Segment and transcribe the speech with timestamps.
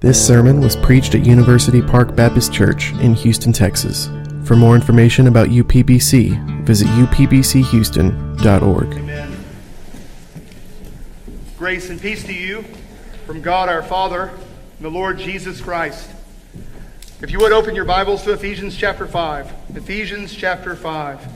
[0.00, 4.10] This sermon was preached at University Park Baptist Church in Houston, Texas.
[4.44, 8.92] For more information about UPBC, visit upbchouston.org.
[8.92, 9.36] Amen.
[11.56, 12.62] Grace and peace to you
[13.24, 14.32] from God our Father
[14.76, 16.10] and the Lord Jesus Christ.
[17.22, 19.76] If you would open your Bibles to Ephesians chapter 5.
[19.76, 21.26] Ephesians chapter 5.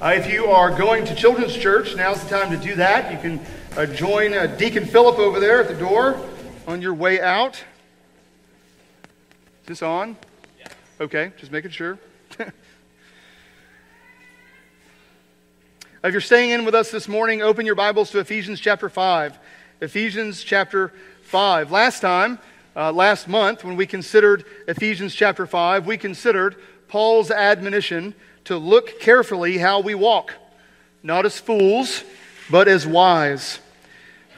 [0.00, 3.12] Uh, if you are going to Children's Church, now's the time to do that.
[3.12, 3.46] You can
[3.76, 6.20] uh, join uh, Deacon Philip over there at the door
[6.66, 7.54] on your way out.
[9.62, 10.16] Is this on?
[11.00, 11.98] Okay, just making sure.
[16.04, 19.38] If you're staying in with us this morning, open your Bibles to Ephesians chapter 5.
[19.80, 21.70] Ephesians chapter 5.
[21.70, 22.40] Last time,
[22.74, 26.56] uh, last month, when we considered Ephesians chapter 5, we considered
[26.88, 28.14] Paul's admonition
[28.46, 30.34] to look carefully how we walk,
[31.04, 32.02] not as fools,
[32.50, 33.60] but as wise.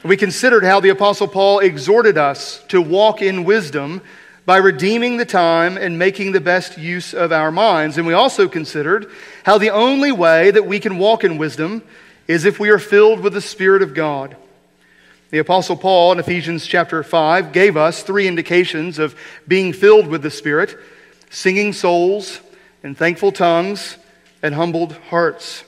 [0.05, 4.03] We considered how the Apostle Paul exhorted us to walk in wisdom
[4.45, 7.97] by redeeming the time and making the best use of our minds.
[7.97, 9.09] And we also considered
[9.43, 11.81] how the only way that we can walk in wisdom
[12.27, 14.37] is if we are filled with the Spirit of God.
[15.31, 19.15] The Apostle Paul in Ephesians chapter 5 gave us three indications of
[19.47, 20.77] being filled with the Spirit
[21.31, 22.39] singing souls,
[22.83, 23.97] and thankful tongues,
[24.43, 25.63] and humbled hearts.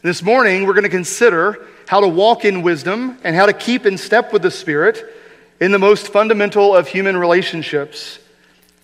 [0.00, 3.86] This morning, we're going to consider how to walk in wisdom and how to keep
[3.86, 5.10] in step with the Spirit
[5.58, 8.18] in the most fundamental of human relationships,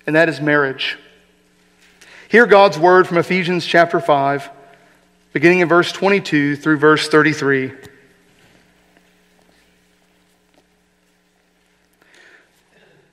[0.06, 0.96] and that is marriage.
[2.30, 4.48] Hear God's word from Ephesians chapter 5,
[5.34, 7.74] beginning in verse 22 through verse 33.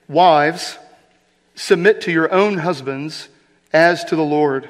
[0.07, 0.77] Wives,
[1.55, 3.27] submit to your own husbands
[3.73, 4.69] as to the Lord.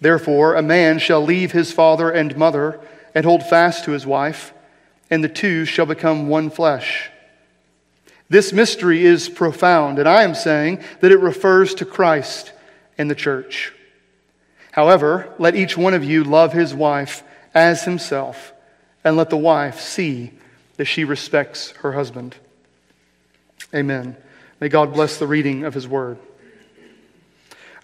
[0.00, 2.80] Therefore, a man shall leave his father and mother
[3.14, 4.52] and hold fast to his wife,
[5.10, 7.10] and the two shall become one flesh.
[8.28, 12.52] This mystery is profound, and I am saying that it refers to Christ
[12.98, 13.72] and the church.
[14.70, 18.52] However, let each one of you love his wife as himself,
[19.02, 20.32] and let the wife see
[20.76, 22.36] that she respects her husband.
[23.74, 24.16] Amen.
[24.60, 26.18] May God bless the reading of his word.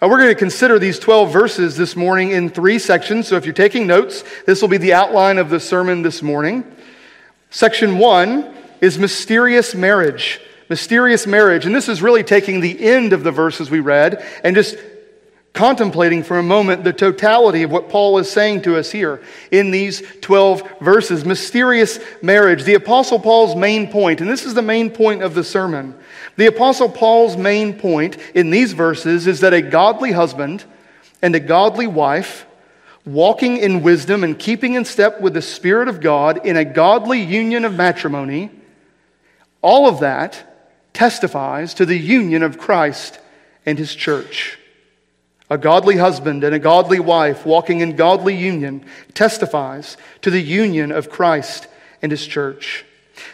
[0.01, 3.29] Uh, we're going to consider these 12 verses this morning in three sections.
[3.29, 6.69] So if you're taking notes, this will be the outline of the sermon this morning.
[7.49, 10.41] Section one is mysterious marriage.
[10.67, 11.65] Mysterious marriage.
[11.65, 14.75] And this is really taking the end of the verses we read and just
[15.55, 19.71] contemplating for a moment the totality of what Paul is saying to us here in
[19.71, 21.25] these 12 verses.
[21.25, 25.43] Mysterious marriage, the Apostle Paul's main point, and this is the main point of the
[25.43, 25.95] sermon.
[26.35, 30.65] The Apostle Paul's main point in these verses is that a godly husband
[31.21, 32.45] and a godly wife,
[33.05, 37.21] walking in wisdom and keeping in step with the Spirit of God in a godly
[37.21, 38.51] union of matrimony,
[39.61, 43.19] all of that testifies to the union of Christ
[43.65, 44.59] and his church.
[45.49, 48.83] A godly husband and a godly wife walking in godly union
[49.13, 51.67] testifies to the union of Christ
[52.01, 52.83] and his church.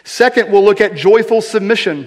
[0.04, 2.06] Second, we'll look at joyful submission.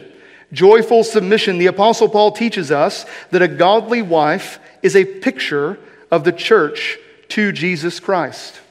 [0.54, 1.58] Joyful submission.
[1.58, 5.80] The Apostle Paul teaches us that a godly wife is a picture
[6.12, 6.98] of the church
[7.30, 8.62] to Jesus Christ.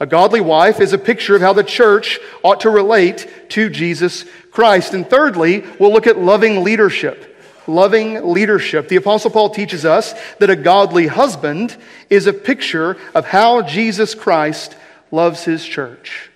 [0.00, 4.24] A godly wife is a picture of how the church ought to relate to Jesus
[4.50, 4.94] Christ.
[4.94, 7.37] And thirdly, we'll look at loving leadership
[7.68, 8.88] loving leadership.
[8.88, 11.76] The Apostle Paul teaches us that a godly husband
[12.10, 14.74] is a picture of how Jesus Christ
[15.10, 16.30] loves his church.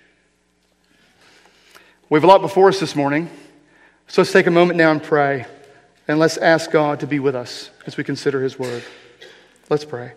[2.09, 3.29] We have a lot before us this morning,
[4.07, 5.45] so let's take a moment now and pray,
[6.07, 8.83] and let's ask God to be with us as we consider his word.
[9.69, 10.13] Let's pray.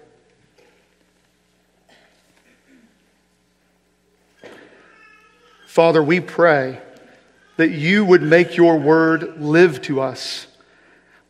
[5.67, 6.81] Father, we pray
[7.57, 10.47] that you would make your word live to us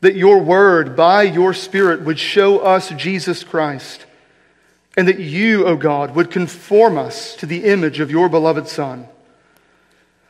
[0.06, 4.06] that your word, by your Spirit, would show us Jesus Christ,
[4.96, 9.08] and that you, O God, would conform us to the image of your beloved Son.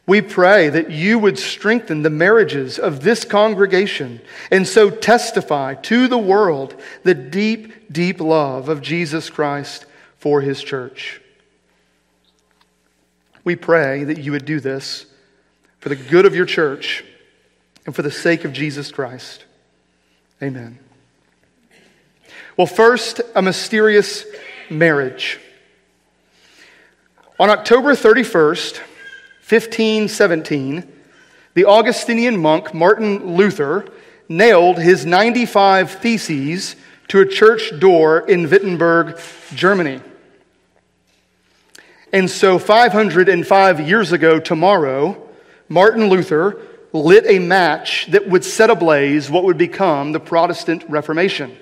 [0.07, 6.09] We pray that you would strengthen the marriages of this congregation and so testify to
[6.09, 9.85] the world the deep, deep love of Jesus Christ
[10.17, 11.21] for his church.
[13.45, 15.05] We pray that you would do this
[15.81, 17.05] for the good of your church
[17.85, 19.45] and for the sake of Jesus Christ.
[20.43, 20.79] Amen.
[22.59, 24.25] Well, first, a mysterious
[24.69, 25.41] marriage.
[27.39, 28.79] On October 31st,
[29.49, 30.93] 1517,
[31.55, 33.87] the Augustinian monk Martin Luther
[34.29, 36.77] nailed his 95 theses
[37.09, 39.19] to a church door in Wittenberg,
[39.55, 40.01] Germany.
[42.13, 45.29] And so, 505 years ago tomorrow,
[45.69, 46.61] Martin Luther
[46.93, 51.57] lit a match that would set ablaze what would become the Protestant Reformation.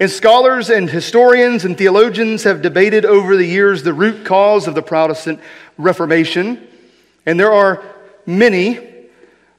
[0.00, 4.74] And scholars and historians and theologians have debated over the years the root cause of
[4.74, 5.40] the Protestant
[5.78, 6.66] Reformation.
[7.26, 7.82] And there are
[8.26, 9.08] many,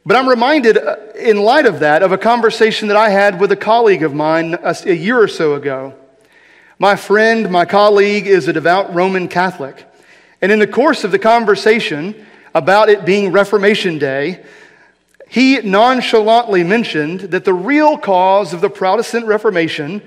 [0.06, 3.52] but I'm reminded, uh, in light of that, of a conversation that I had with
[3.54, 5.94] a colleague of mine a, a year or so ago.
[6.78, 9.90] My friend, my colleague, is a devout Roman Catholic.
[10.42, 12.26] And in the course of the conversation
[12.56, 14.44] about it being Reformation Day,
[15.28, 20.02] he nonchalantly mentioned that the real cause of the Protestant Reformation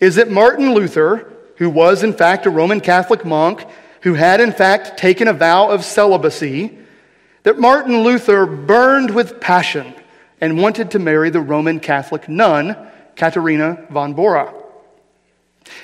[0.00, 3.64] is that Martin Luther, who was in fact a Roman Catholic monk,
[4.00, 6.76] who had in fact taken a vow of celibacy,
[7.44, 9.94] that Martin Luther burned with passion
[10.40, 12.76] and wanted to marry the Roman Catholic nun,
[13.14, 14.52] Katharina von Bora.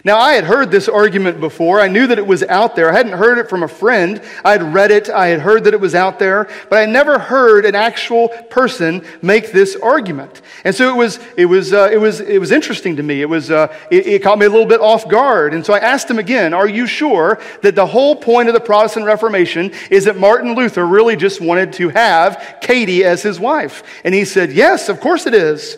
[0.04, 1.80] Now, I had heard this argument before.
[1.80, 2.90] I knew that it was out there.
[2.90, 4.22] I hadn't heard it from a friend.
[4.44, 5.10] I had read it.
[5.10, 9.04] I had heard that it was out there, but I never heard an actual person
[9.22, 10.40] make this argument.
[10.64, 13.22] And so it was, it was, uh, it was, it was interesting to me.
[13.22, 15.52] It was, uh, it, it caught me a little bit off guard.
[15.52, 18.60] And so I asked him again, are you sure that the whole point of the
[18.60, 23.82] Protestant Reformation is that Martin Luther really just wanted to have Katie as his wife?
[24.04, 25.76] And he said, yes, of course it is.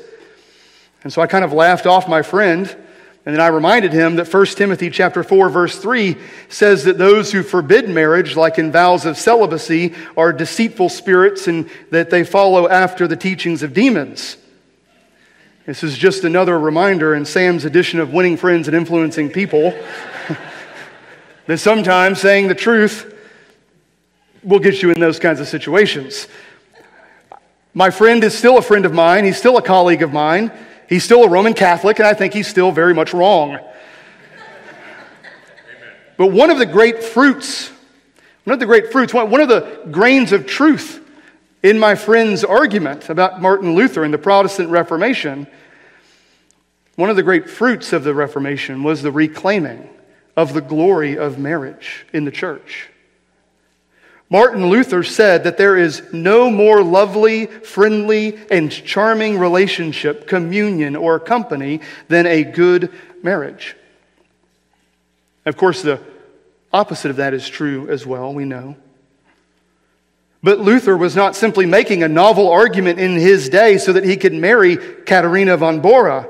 [1.02, 2.76] And so I kind of laughed off my friend.
[3.26, 6.16] And then I reminded him that 1 Timothy chapter 4 verse 3
[6.48, 11.68] says that those who forbid marriage like in vows of celibacy are deceitful spirits and
[11.90, 14.38] that they follow after the teachings of demons.
[15.66, 19.78] This is just another reminder in Sam's edition of winning friends and influencing people
[21.46, 23.14] that sometimes saying the truth
[24.42, 26.26] will get you in those kinds of situations.
[27.74, 30.50] My friend is still a friend of mine, he's still a colleague of mine.
[30.90, 33.60] He's still a Roman Catholic, and I think he's still very much wrong.
[36.16, 37.70] But one of the great fruits,
[38.42, 41.00] one of the great fruits, one of the grains of truth
[41.62, 45.46] in my friend's argument about Martin Luther and the Protestant Reformation,
[46.96, 49.88] one of the great fruits of the Reformation was the reclaiming
[50.36, 52.89] of the glory of marriage in the church.
[54.32, 61.18] Martin Luther said that there is no more lovely, friendly, and charming relationship, communion, or
[61.18, 62.92] company than a good
[63.24, 63.76] marriage.
[65.44, 66.00] Of course, the
[66.72, 68.76] opposite of that is true as well, we know.
[70.44, 74.16] But Luther was not simply making a novel argument in his day so that he
[74.16, 76.28] could marry Katharina von Bora.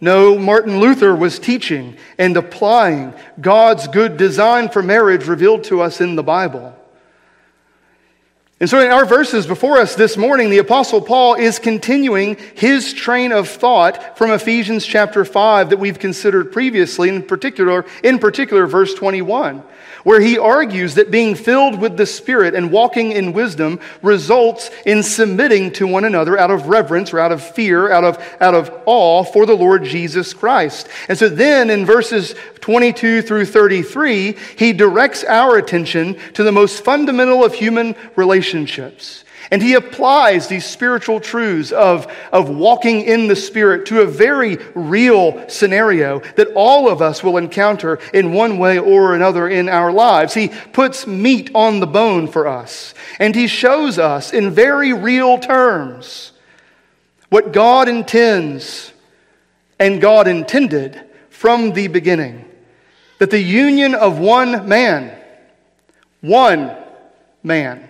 [0.00, 6.00] No, Martin Luther was teaching and applying God's good design for marriage revealed to us
[6.00, 6.74] in the Bible.
[8.64, 12.94] And so, in our verses before us this morning, the Apostle Paul is continuing his
[12.94, 18.66] train of thought from Ephesians chapter 5 that we've considered previously, in particular, in particular,
[18.66, 19.62] verse 21
[20.04, 25.02] where he argues that being filled with the Spirit and walking in wisdom results in
[25.02, 28.70] submitting to one another out of reverence or out of fear, out of, out of
[28.86, 30.88] awe for the Lord Jesus Christ.
[31.08, 36.82] And so then in verses 22 through 33, he directs our attention to the most
[36.82, 43.36] fundamental of human relationships and he applies these spiritual truths of, of walking in the
[43.36, 48.78] Spirit to a very real scenario that all of us will encounter in one way
[48.78, 50.32] or another in our lives.
[50.32, 55.38] He puts meat on the bone for us, and he shows us in very real
[55.38, 56.32] terms
[57.28, 58.92] what God intends
[59.78, 62.43] and God intended from the beginning.
[63.18, 65.16] That the union of one man,
[66.20, 66.76] one
[67.42, 67.88] man,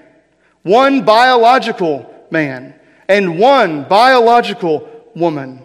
[0.63, 2.75] one biological man
[3.09, 5.63] and one biological woman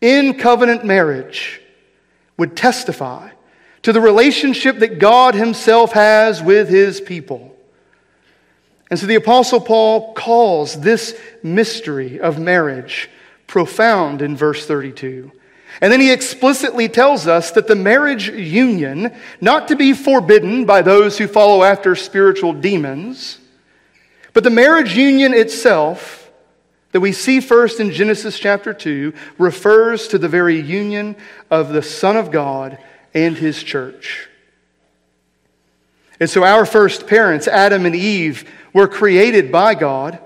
[0.00, 1.60] in covenant marriage
[2.36, 3.30] would testify
[3.82, 7.54] to the relationship that God Himself has with His people.
[8.90, 13.10] And so the Apostle Paul calls this mystery of marriage
[13.46, 15.30] profound in verse 32.
[15.80, 20.82] And then he explicitly tells us that the marriage union, not to be forbidden by
[20.82, 23.38] those who follow after spiritual demons,
[24.32, 26.30] but the marriage union itself,
[26.92, 31.16] that we see first in Genesis chapter 2, refers to the very union
[31.50, 32.78] of the Son of God
[33.14, 34.28] and his church.
[36.20, 40.18] And so our first parents, Adam and Eve, were created by God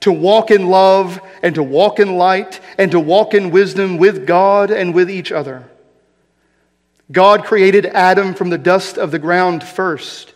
[0.00, 4.26] to walk in love and to walk in light and to walk in wisdom with
[4.26, 5.68] God and with each other.
[7.10, 10.34] God created Adam from the dust of the ground first,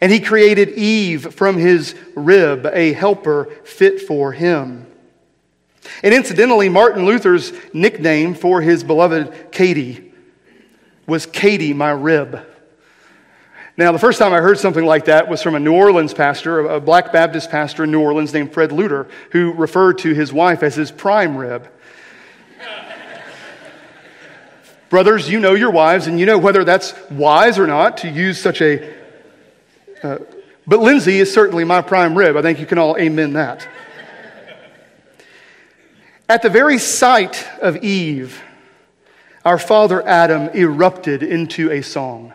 [0.00, 4.86] and he created Eve from his rib, a helper fit for him.
[6.02, 10.12] And incidentally, Martin Luther's nickname for his beloved Katie
[11.06, 12.46] was Katie, my rib.
[13.78, 16.66] Now, the first time I heard something like that was from a New Orleans pastor,
[16.66, 20.64] a black Baptist pastor in New Orleans named Fred Luter, who referred to his wife
[20.64, 21.68] as his prime rib.
[24.90, 28.40] Brothers, you know your wives, and you know whether that's wise or not to use
[28.40, 28.94] such a.
[30.02, 30.18] Uh,
[30.66, 32.36] but Lindsay is certainly my prime rib.
[32.36, 33.68] I think you can all amen that.
[36.28, 38.42] At the very sight of Eve,
[39.44, 42.34] our father Adam erupted into a song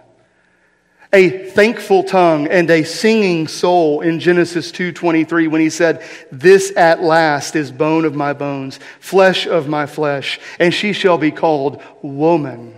[1.14, 6.02] a thankful tongue and a singing soul in Genesis 2:23 when he said,
[6.32, 11.20] "This at last is bone of my bones, flesh of my flesh, and she shall
[11.20, 12.74] be called woman,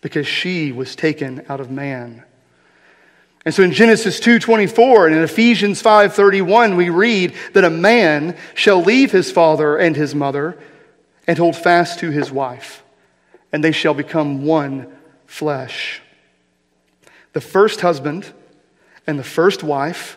[0.00, 2.22] because she was taken out of man."
[3.44, 8.80] And so in Genesis 2:24 and in Ephesians 5:31 we read that a man shall
[8.80, 10.56] leave his father and his mother
[11.26, 12.84] and hold fast to his wife,
[13.52, 14.86] and they shall become one
[15.26, 16.00] flesh
[17.36, 18.32] the first husband
[19.06, 20.16] and the first wife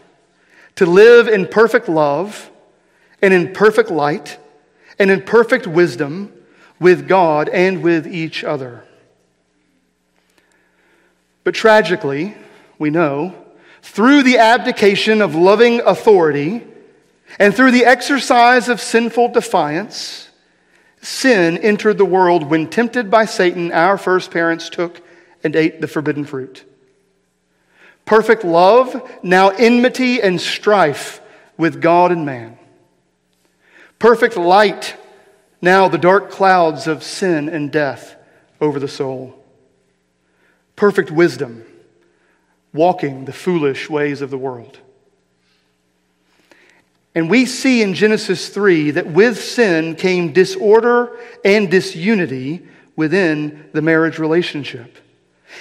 [0.75, 2.49] to live in perfect love
[3.21, 4.37] and in perfect light
[4.97, 6.31] and in perfect wisdom
[6.79, 8.85] with God and with each other.
[11.43, 12.37] But tragically,
[12.77, 13.35] we know,
[13.81, 16.65] through the abdication of loving authority
[17.37, 20.29] and through the exercise of sinful defiance,
[21.01, 25.01] sin entered the world when, tempted by Satan, our first parents took
[25.43, 26.63] and ate the forbidden fruit.
[28.09, 31.21] Perfect love, now enmity and strife
[31.57, 32.57] with God and man.
[33.99, 34.95] Perfect light,
[35.61, 38.15] now the dark clouds of sin and death
[38.59, 39.35] over the soul.
[40.75, 41.63] Perfect wisdom,
[42.73, 44.79] walking the foolish ways of the world.
[47.13, 53.83] And we see in Genesis 3 that with sin came disorder and disunity within the
[53.83, 54.97] marriage relationship.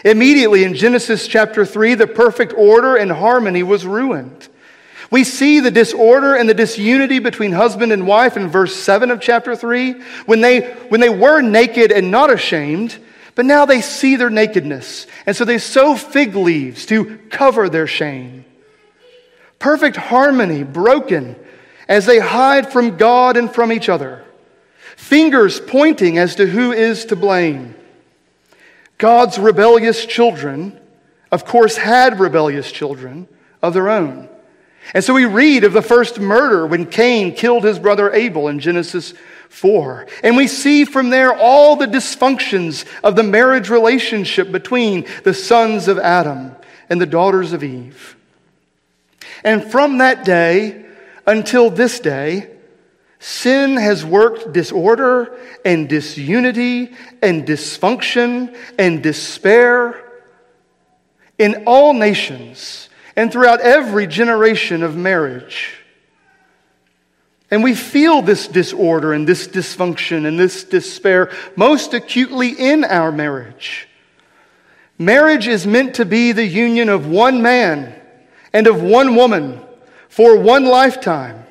[0.04, 4.48] Immediately in Genesis chapter 3, the perfect order and harmony was ruined.
[5.10, 9.20] We see the disorder and the disunity between husband and wife in verse 7 of
[9.20, 9.94] chapter 3
[10.26, 12.98] when they, when they were naked and not ashamed,
[13.34, 15.06] but now they see their nakedness.
[15.24, 18.44] And so they sew fig leaves to cover their shame.
[19.58, 21.36] Perfect harmony broken
[21.88, 24.24] as they hide from God and from each other.
[24.96, 27.74] Fingers pointing as to who is to blame.
[28.98, 30.78] God's rebellious children,
[31.30, 33.28] of course, had rebellious children
[33.62, 34.28] of their own.
[34.94, 38.58] And so we read of the first murder when Cain killed his brother Abel in
[38.58, 39.14] Genesis
[39.50, 40.06] 4.
[40.22, 45.88] And we see from there all the dysfunctions of the marriage relationship between the sons
[45.88, 46.56] of Adam
[46.88, 48.16] and the daughters of Eve.
[49.44, 50.86] And from that day
[51.26, 52.50] until this day,
[53.18, 60.04] Sin has worked disorder and disunity and dysfunction and despair
[61.36, 65.74] in all nations and throughout every generation of marriage.
[67.50, 73.10] And we feel this disorder and this dysfunction and this despair most acutely in our
[73.10, 73.88] marriage.
[74.98, 77.94] Marriage is meant to be the union of one man
[78.52, 79.60] and of one woman
[80.08, 81.44] for one lifetime.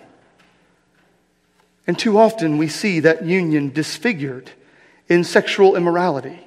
[1.87, 4.51] And too often we see that union disfigured
[5.07, 6.45] in sexual immorality.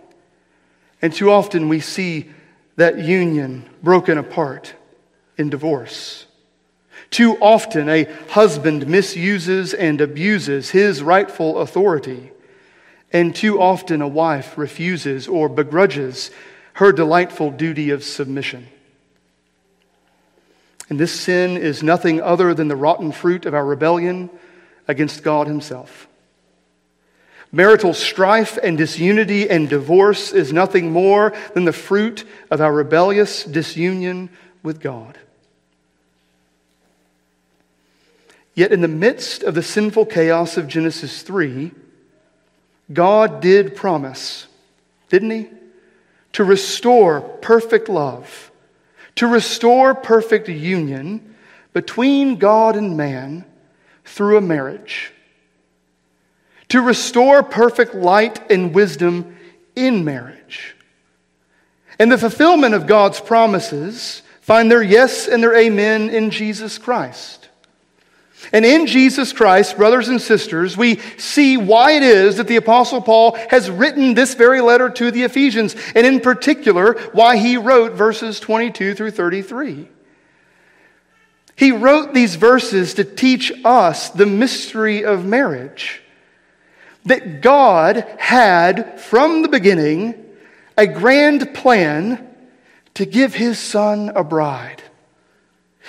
[1.00, 2.30] And too often we see
[2.76, 4.75] that union broken apart
[5.38, 6.26] in divorce.
[7.11, 12.30] Too often a husband misuses and abuses his rightful authority.
[13.12, 16.30] And too often a wife refuses or begrudges
[16.75, 18.68] her delightful duty of submission.
[20.90, 24.28] And this sin is nothing other than the rotten fruit of our rebellion
[24.90, 26.09] against God Himself.
[27.52, 33.44] Marital strife and disunity and divorce is nothing more than the fruit of our rebellious
[33.44, 34.30] disunion
[34.62, 35.18] with God.
[38.54, 41.73] Yet, in the midst of the sinful chaos of Genesis 3,
[42.92, 44.47] God did promise,
[45.09, 45.49] didn't He?
[46.35, 48.50] To restore perfect love,
[49.16, 51.35] to restore perfect union
[51.73, 53.44] between God and man
[54.11, 55.12] through a marriage,
[56.69, 59.37] to restore perfect light and wisdom
[59.75, 60.76] in marriage.
[61.99, 67.49] And the fulfillment of God's promises find their yes and their amen in Jesus Christ.
[68.52, 73.02] And in Jesus Christ, brothers and sisters, we see why it is that the Apostle
[73.02, 77.93] Paul has written this very letter to the Ephesians, and in particular, why he wrote
[77.93, 79.88] verses 22 through 33.
[81.61, 86.00] He wrote these verses to teach us the mystery of marriage.
[87.05, 90.14] That God had, from the beginning,
[90.79, 92.26] a grand plan
[92.95, 94.83] to give his son a bride.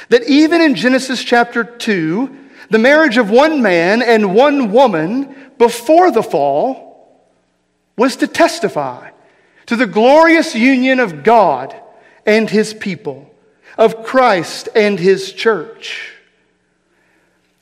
[0.10, 2.38] That even in Genesis chapter 2,
[2.70, 7.32] the marriage of one man and one woman before the fall
[7.96, 9.12] was to testify
[9.68, 11.74] to the glorious union of God
[12.26, 13.34] and his people,
[13.78, 16.14] of Christ and his church.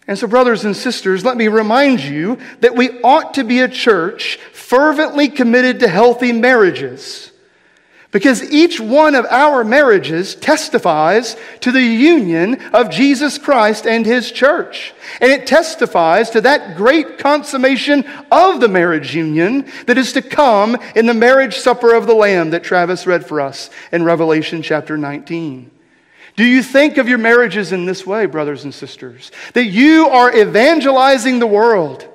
[0.07, 3.67] And so, brothers and sisters, let me remind you that we ought to be a
[3.67, 7.31] church fervently committed to healthy marriages
[8.11, 14.31] because each one of our marriages testifies to the union of Jesus Christ and his
[14.31, 14.93] church.
[15.21, 20.75] And it testifies to that great consummation of the marriage union that is to come
[20.95, 24.97] in the marriage supper of the Lamb that Travis read for us in Revelation chapter
[24.97, 25.69] 19.
[26.39, 29.29] Do you think of your marriages in this way, brothers and sisters?
[29.55, 32.07] That you are evangelizing the world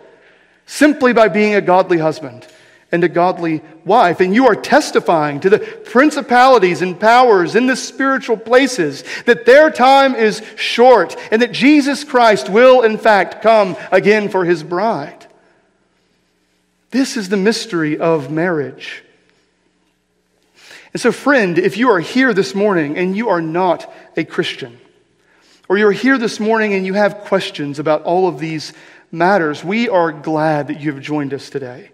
[0.64, 2.46] simply by being a godly husband
[2.90, 4.20] and a godly wife.
[4.20, 9.70] And you are testifying to the principalities and powers in the spiritual places that their
[9.70, 15.26] time is short and that Jesus Christ will, in fact, come again for his bride.
[16.92, 19.04] This is the mystery of marriage.
[20.94, 24.78] And so, friend, if you are here this morning and you are not a Christian,
[25.68, 28.72] or you're here this morning and you have questions about all of these
[29.10, 31.90] matters, we are glad that you have joined us today.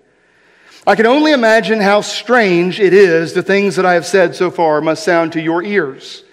[0.87, 4.51] I can only imagine how strange it is the things that I have said so
[4.51, 6.25] far must sound to your ears.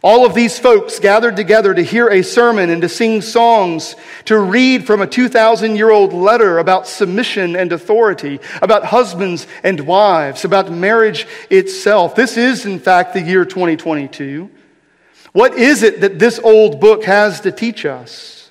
[0.00, 4.38] All of these folks gathered together to hear a sermon and to sing songs, to
[4.38, 10.44] read from a 2,000 year old letter about submission and authority, about husbands and wives,
[10.44, 12.14] about marriage itself.
[12.14, 14.48] This is, in fact, the year 2022.
[15.32, 18.50] What is it that this old book has to teach us?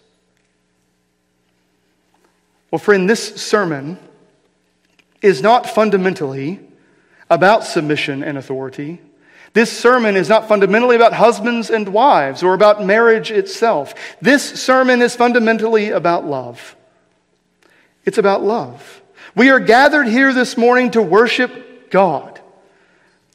[2.71, 3.97] Well, friend, this sermon
[5.21, 6.59] is not fundamentally
[7.29, 9.01] about submission and authority.
[9.53, 13.93] This sermon is not fundamentally about husbands and wives or about marriage itself.
[14.21, 16.75] This sermon is fundamentally about love.
[18.05, 19.01] It's about love.
[19.35, 22.39] We are gathered here this morning to worship God,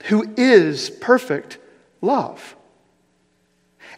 [0.05, 1.59] who is perfect
[2.01, 2.55] love.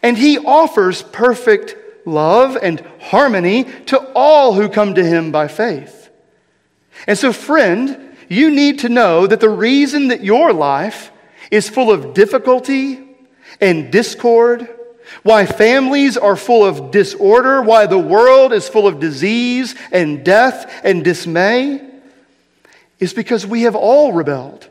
[0.05, 6.11] And He offers perfect love and harmony to all who come to Him by faith.
[7.07, 11.11] And so, friend, you need to know that the reason that your life
[11.51, 13.17] is full of difficulty
[13.63, 14.69] and discord,
[15.23, 20.83] why families are full of disorder, why the world is full of disease and death
[20.85, 21.81] and dismay,
[23.01, 24.69] is because we have all rebelled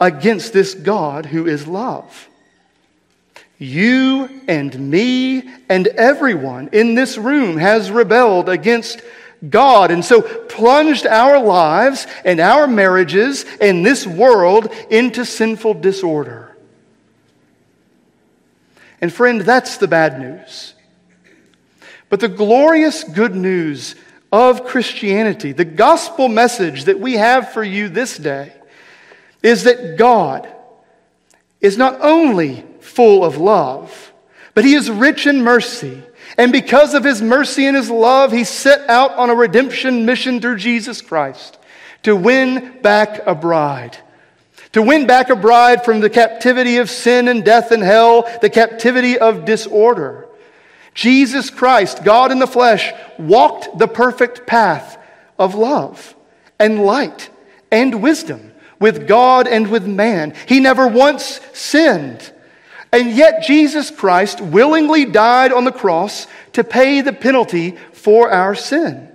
[0.00, 2.28] against this God who is love.
[3.60, 9.02] You and me and everyone in this room has rebelled against
[9.46, 16.56] God, and so plunged our lives and our marriages and this world into sinful disorder.
[19.02, 20.72] And friend, that's the bad news.
[22.08, 23.94] But the glorious good news
[24.32, 28.54] of Christianity, the gospel message that we have for you this day,
[29.42, 30.48] is that God
[31.60, 34.12] is not only full of love,
[34.54, 36.02] but He is rich in mercy
[36.40, 40.40] and because of his mercy and his love, he set out on a redemption mission
[40.40, 41.58] through Jesus Christ
[42.02, 43.98] to win back a bride.
[44.72, 48.50] To win back a bride from the captivity of sin and death and hell, the
[48.50, 50.28] captivity of disorder.
[50.94, 54.96] Jesus Christ, God in the flesh, walked the perfect path
[55.38, 56.14] of love
[56.58, 57.30] and light
[57.72, 60.34] and wisdom with God and with man.
[60.46, 62.32] He never once sinned.
[62.92, 68.54] And yet, Jesus Christ willingly died on the cross to pay the penalty for our
[68.54, 69.08] sin,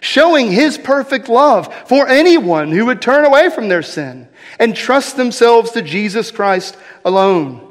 [0.00, 5.16] showing his perfect love for anyone who would turn away from their sin and trust
[5.16, 7.66] themselves to Jesus Christ alone.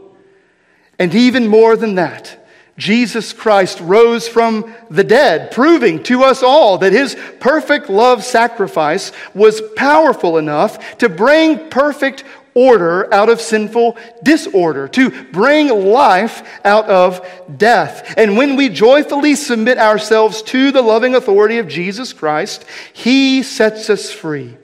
[0.97, 2.37] And even more than that,
[2.77, 9.11] Jesus Christ rose from the dead, proving to us all that his perfect love sacrifice
[9.35, 16.89] was powerful enough to bring perfect order out of sinful disorder, to bring life out
[16.89, 17.25] of
[17.57, 18.13] death.
[18.17, 23.89] And when we joyfully submit ourselves to the loving authority of Jesus Christ, he sets
[23.89, 24.57] us free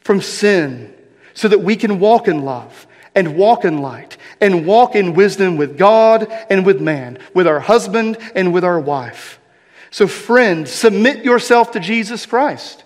[0.00, 0.94] from sin
[1.34, 5.56] so that we can walk in love and walk in light and walk in wisdom
[5.56, 9.40] with God and with man, with our husband and with our wife.
[9.90, 12.84] So, friend, submit yourself to Jesus Christ.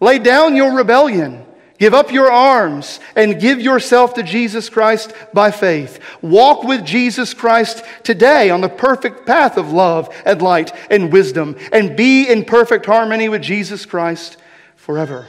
[0.00, 1.44] Lay down your rebellion.
[1.78, 6.00] Give up your arms and give yourself to Jesus Christ by faith.
[6.20, 11.56] Walk with Jesus Christ today on the perfect path of love and light and wisdom
[11.72, 14.38] and be in perfect harmony with Jesus Christ
[14.74, 15.26] forever.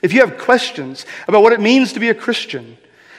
[0.00, 2.77] If you have questions about what it means to be a Christian,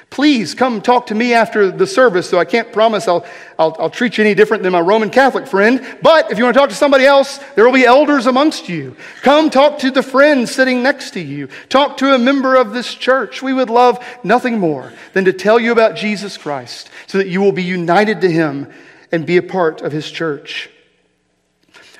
[0.09, 3.25] Please come talk to me after the service, so I can't promise I'll,
[3.59, 5.85] I'll, I'll, treat you any different than my Roman Catholic friend.
[6.01, 8.95] But if you want to talk to somebody else, there will be elders amongst you.
[9.21, 11.47] Come talk to the friend sitting next to you.
[11.69, 13.43] Talk to a member of this church.
[13.43, 17.39] We would love nothing more than to tell you about Jesus Christ so that you
[17.39, 18.67] will be united to him
[19.11, 20.69] and be a part of his church.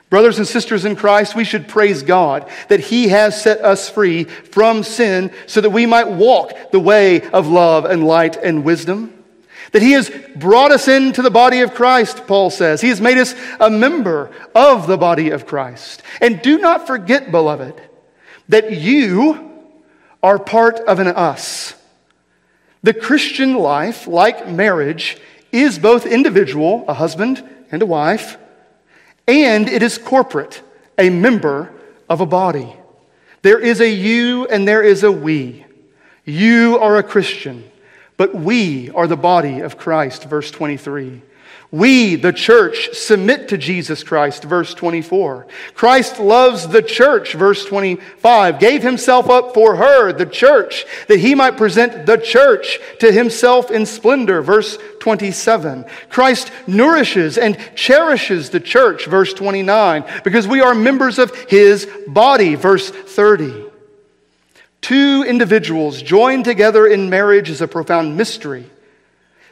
[0.10, 4.24] Brothers and sisters in Christ, we should praise God that He has set us free
[4.24, 9.14] from sin so that we might walk the way of love and light and wisdom.
[9.72, 12.82] That He has brought us into the body of Christ, Paul says.
[12.82, 16.02] He has made us a member of the body of Christ.
[16.22, 17.80] And do not forget, beloved,
[18.48, 19.52] that you
[20.24, 21.76] are part of an us.
[22.82, 25.18] The Christian life, like marriage,
[25.52, 28.38] is both individual, a husband and a wife,
[29.30, 30.64] and it is corporate,
[30.98, 31.72] a member
[32.10, 32.76] of a body.
[33.44, 35.66] There is a you and there is a we.
[36.26, 37.70] You are a Christian,
[38.18, 41.22] but we are the body of Christ, verse 23.
[41.72, 45.46] We, the church, submit to Jesus Christ, verse 24.
[45.76, 51.36] Christ loves the church, verse 25, gave himself up for her, the church, that he
[51.36, 55.86] might present the church to himself in splendor, verse 27.
[56.10, 62.56] Christ nourishes and cherishes the church, verse 29, because we are members of his body,
[62.56, 63.66] verse 30.
[64.82, 68.66] Two individuals joined together in marriage is a profound mystery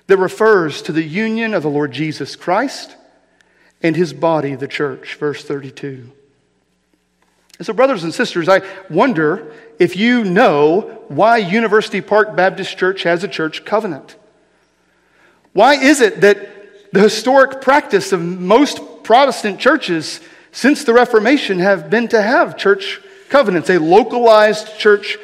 [0.08, 2.96] that refers to the union of the Lord Jesus Christ
[3.82, 5.15] and his body, the church.
[5.15, 6.12] Verse 32.
[7.58, 13.04] And so, brothers and sisters, I wonder if you know why University Park Baptist Church
[13.04, 14.15] has a church covenant.
[15.54, 20.20] Why is it that the historic practice of most Protestant churches
[20.52, 25.17] since the Reformation have been to have church covenants, a localized church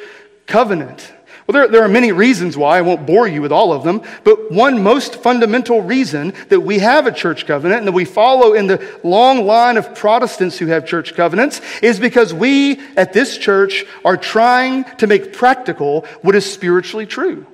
[0.46, 1.12] covenant?
[1.46, 2.78] Well, there, there are many reasons why.
[2.78, 4.02] I won't bore you with all of them.
[4.24, 8.54] But one most fundamental reason that we have a church covenant and that we follow
[8.54, 13.36] in the long line of Protestants who have church covenants is because we at this
[13.36, 17.46] church are trying to make practical what is spiritually true.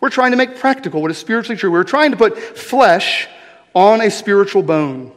[0.00, 1.70] We're trying to make practical what is spiritually true.
[1.70, 3.28] We're trying to put flesh
[3.74, 5.12] on a spiritual bone.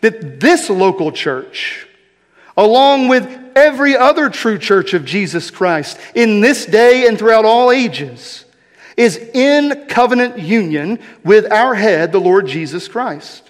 [0.00, 1.87] That this local church,
[2.58, 7.70] along with every other true church of Jesus Christ in this day and throughout all
[7.70, 8.44] ages
[8.96, 13.48] is in covenant union with our head, the Lord Jesus Christ.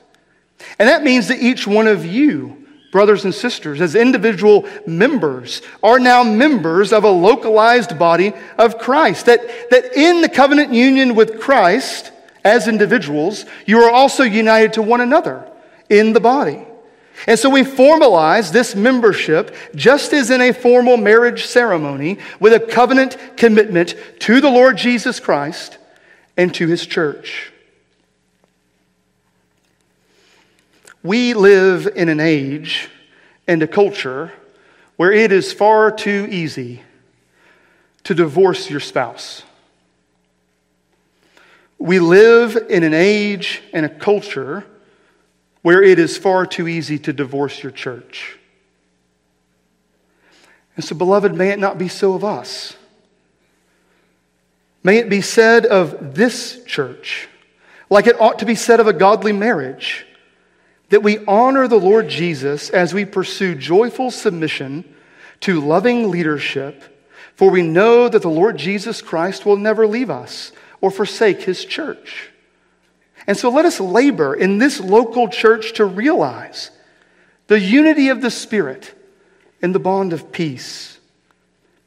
[0.79, 5.99] And that means that each one of you, brothers and sisters, as individual members, are
[5.99, 9.25] now members of a localized body of Christ.
[9.25, 9.41] That,
[9.71, 12.13] that in the covenant union with Christ,
[12.45, 15.51] as individuals, you are also united to one another
[15.89, 16.68] in the body.
[17.27, 22.61] And so we formalize this membership just as in a formal marriage ceremony with a
[22.61, 25.79] covenant commitment to the Lord Jesus Christ
[26.37, 27.53] and to his church.
[31.03, 32.89] We live in an age
[33.47, 34.33] and a culture
[34.97, 36.83] where it is far too easy
[38.05, 39.43] to divorce your spouse.
[41.79, 44.65] We live in an age and a culture
[45.69, 48.39] where it is far too easy to divorce your church.
[50.77, 52.75] And so, beloved, may it not be so of us.
[54.83, 57.29] May it be said of this church,
[57.91, 60.07] like it ought to be said of a godly marriage,
[60.89, 64.85] that we honor the Lord Jesus as we pursue joyful submission
[65.41, 66.83] to loving leadership,
[67.35, 70.51] for we know that the Lord Jesus Christ will never leave us
[70.81, 72.31] or forsake his church.
[73.29, 76.71] And so let us labor in this local church to realize
[77.47, 78.95] the unity of the Spirit
[79.61, 80.99] and the bond of peace.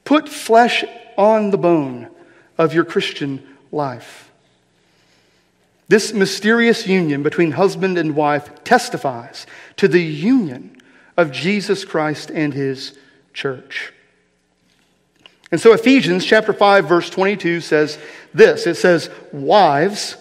[0.04, 0.84] Put flesh
[1.18, 2.10] on the bone
[2.60, 4.32] of your Christian life.
[5.88, 10.80] This mysterious union between husband and wife testifies to the union
[11.18, 12.96] of Jesus Christ and his
[13.34, 13.92] church.
[15.52, 17.98] And so Ephesians chapter 5 verse 22 says
[18.32, 18.68] this.
[18.68, 20.18] It says, "Wives,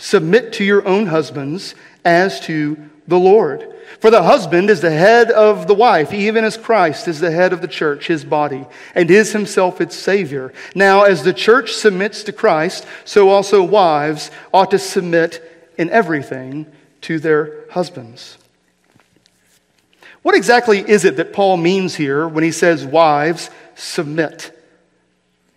[0.00, 3.66] submit to your own husbands as to the Lord."
[3.98, 7.52] For the husband is the head of the wife, even as Christ is the head
[7.52, 10.52] of the church, his body, and is himself its Savior.
[10.74, 16.66] Now, as the church submits to Christ, so also wives ought to submit in everything
[17.02, 18.38] to their husbands.
[20.22, 24.56] What exactly is it that Paul means here when he says, Wives, submit?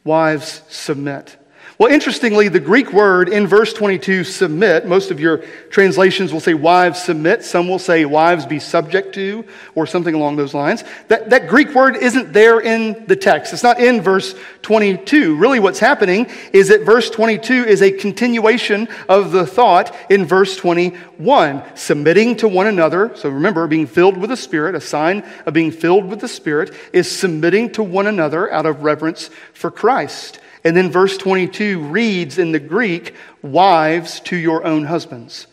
[0.04, 1.38] Wives, submit.
[1.80, 5.40] Well, interestingly, the Greek word in verse 22, submit, most of your
[5.72, 7.44] translations will say wives submit.
[7.44, 10.84] Some will say wives be subject to, or something along those lines.
[11.08, 13.54] That, that Greek word isn't there in the text.
[13.54, 15.36] It's not in verse 22.
[15.36, 20.56] Really, what's happening is that verse 22 is a continuation of the thought in verse
[20.56, 21.64] 21.
[21.74, 23.16] Submitting to one another.
[23.16, 26.72] So remember, being filled with the Spirit, a sign of being filled with the Spirit,
[26.94, 30.40] is submitting to one another out of reverence for Christ.
[30.64, 35.48] And then verse 22 reads in the Greek, wives to your own husbands.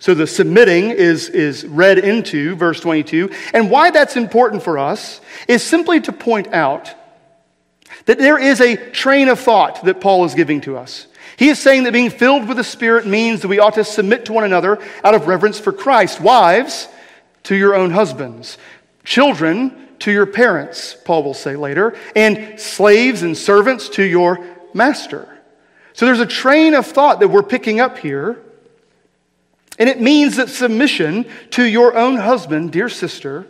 [0.00, 3.30] So the submitting is, is read into verse 22.
[3.52, 6.94] And why that's important for us is simply to point out
[8.06, 11.06] that there is a train of thought that Paul is giving to us.
[11.36, 14.24] He is saying that being filled with the Spirit means that we ought to submit
[14.26, 16.20] to one another out of reverence for Christ.
[16.20, 16.88] Wives,
[17.44, 18.58] to your own husbands.
[19.04, 25.28] Children, to your parents, Paul will say later, and slaves and servants to your master.
[25.92, 28.40] So there's a train of thought that we're picking up here.
[29.78, 33.46] And it means that submission to your own husband, dear sister,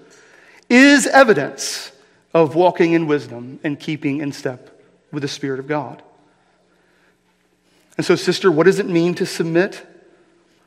[0.69, 1.91] is evidence
[2.35, 4.71] of walking in wisdom and keeping in step
[5.11, 6.03] with the Spirit of God.
[7.97, 9.85] And so, sister, what does it mean to submit?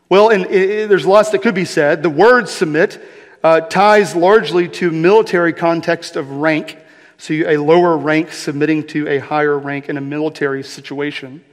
[0.09, 2.03] Well, and there's lots that could be said.
[2.03, 3.01] The word submit
[3.43, 6.77] uh, ties largely to military context of rank.
[7.17, 11.43] So, a lower rank submitting to a higher rank in a military situation.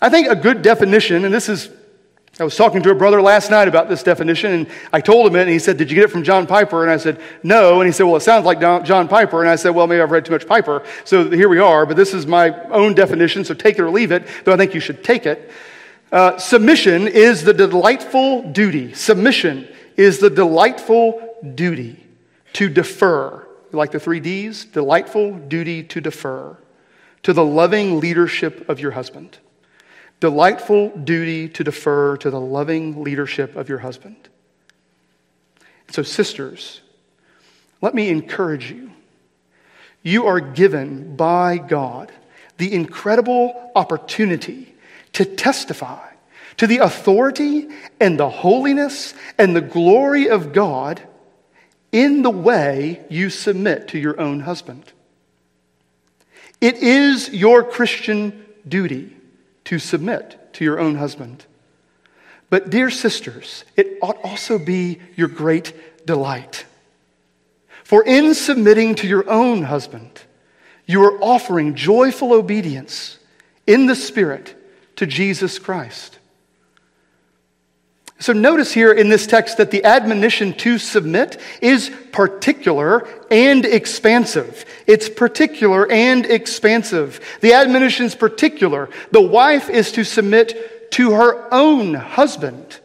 [0.00, 1.70] I think a good definition, and this is,
[2.38, 5.36] I was talking to a brother last night about this definition, and I told him
[5.36, 6.82] it, and he said, Did you get it from John Piper?
[6.82, 7.80] And I said, No.
[7.80, 9.40] And he said, Well, it sounds like John Piper.
[9.40, 10.84] And I said, Well, maybe I've read too much Piper.
[11.04, 14.12] So here we are, but this is my own definition, so take it or leave
[14.12, 15.50] it, though I think you should take it.
[16.10, 18.92] Uh, submission is the delightful duty.
[18.94, 22.04] Submission is the delightful duty
[22.54, 26.56] to defer, like the three D's, delightful duty to defer
[27.22, 29.38] to the loving leadership of your husband.
[30.20, 34.28] Delightful duty to defer to the loving leadership of your husband.
[35.90, 36.80] So, sisters,
[37.80, 38.92] let me encourage you.
[40.02, 42.12] You are given by God
[42.58, 44.74] the incredible opportunity
[45.12, 46.11] to testify
[46.56, 47.68] to the authority
[48.00, 51.02] and the holiness and the glory of God
[51.90, 54.84] in the way you submit to your own husband.
[56.60, 59.16] It is your Christian duty
[59.64, 61.44] to submit to your own husband.
[62.50, 66.66] But, dear sisters, it ought also be your great delight.
[67.82, 70.22] For in submitting to your own husband,
[70.86, 73.18] you are offering joyful obedience
[73.66, 74.54] in the Spirit
[74.96, 76.18] to Jesus Christ.
[78.22, 84.64] So notice here in this text that the admonition to submit is particular and expansive.
[84.86, 87.18] It's particular and expansive.
[87.40, 88.88] The admonition is particular.
[89.10, 92.78] The wife is to submit to her own husband,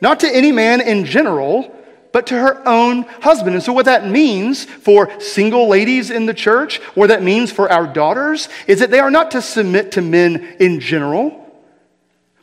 [0.00, 1.72] not to any man in general,
[2.10, 3.54] but to her own husband.
[3.54, 7.70] And so, what that means for single ladies in the church, or that means for
[7.70, 11.43] our daughters, is that they are not to submit to men in general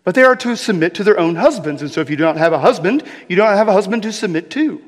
[0.03, 1.81] but they are to submit to their own husbands.
[1.81, 4.03] And so if you do not have a husband, you do not have a husband
[4.03, 4.81] to submit to.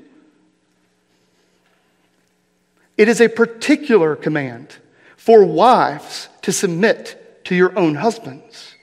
[2.97, 4.75] It is a particular command
[5.17, 8.75] for wives to submit to your own husbands.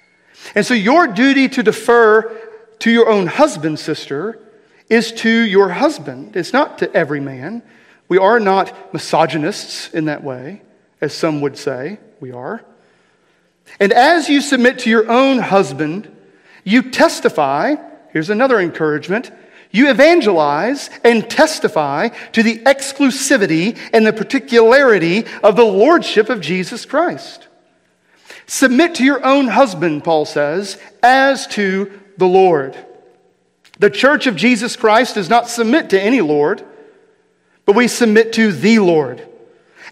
[0.55, 2.37] And so your duty to defer
[2.81, 4.39] to your own husband, sister,
[4.89, 6.37] is to your husband.
[6.37, 7.63] It's not to every man.
[8.09, 10.63] We are not misogynists in that way,
[11.01, 12.65] as some would say we are.
[13.79, 16.11] And as you submit to your own husband,
[16.65, 17.77] you testify,
[18.13, 19.31] here's another encouragement.
[19.71, 26.85] You evangelize and testify to the exclusivity and the particularity of the lordship of Jesus
[26.85, 27.47] Christ.
[28.47, 32.77] Submit to your own husband, Paul says, as to the Lord.
[33.79, 36.65] The church of Jesus Christ does not submit to any Lord,
[37.65, 39.27] but we submit to the Lord.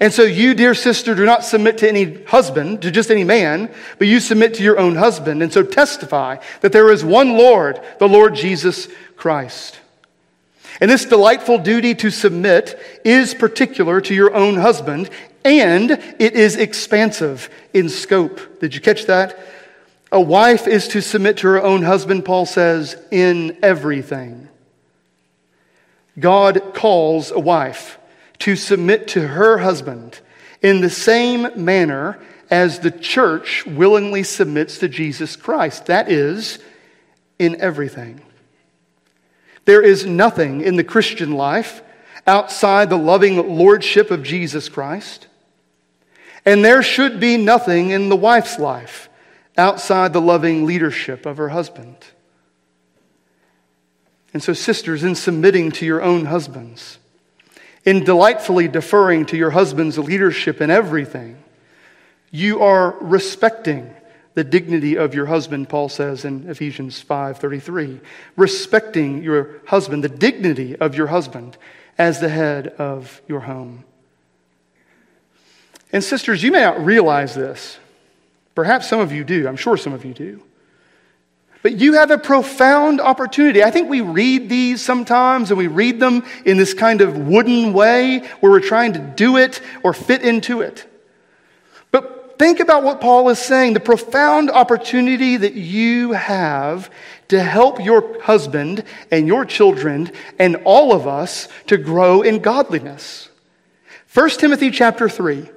[0.01, 3.73] And so you, dear sister, do not submit to any husband, to just any man,
[3.99, 5.43] but you submit to your own husband.
[5.43, 9.81] And so testify that there is one Lord, the Lord Jesus Christ.
[10.81, 15.11] And this delightful duty to submit is particular to your own husband,
[15.45, 18.61] and it is expansive in scope.
[18.61, 19.37] Did you catch that?
[20.13, 24.49] A wife is to submit to her own husband, Paul says, in everything.
[26.19, 27.99] God calls a wife
[28.41, 30.21] to submit to her husband
[30.63, 32.19] in the same manner
[32.51, 35.87] as the church willingly submits to Jesus Christ.
[35.87, 36.59] That is,
[37.39, 38.21] in everything.
[39.65, 41.83] There is nothing in the Christian life
[42.27, 45.27] outside the loving lordship of Jesus Christ.
[46.45, 49.09] And there should be nothing in the wife's life
[49.57, 51.97] outside the loving leadership of her husband.
[54.33, 56.99] And so, sisters, in submitting to your own husbands,
[57.85, 61.43] in delightfully deferring to your husband's leadership in everything,
[62.31, 63.95] you are respecting
[64.35, 68.01] the dignity of your husband, Paul says in Ephesians 5:33.
[68.37, 71.57] Respecting your husband, the dignity of your husband
[71.99, 73.83] as the head of your home.
[75.93, 77.79] And sisters, you may not realize this.
[78.55, 79.49] Perhaps some of you do.
[79.49, 80.43] I'm sure some of you do.
[81.69, 83.63] But you have a profound opportunity.
[83.63, 87.75] I think we read these sometimes and we read them in this kind of wooden
[87.75, 90.87] way where we're trying to do it or fit into it.
[91.91, 96.91] But think about what Paul is saying the profound opportunity that you have
[97.29, 103.29] to help your husband and your children and all of us to grow in godliness.
[104.15, 105.51] 1 Timothy chapter 3.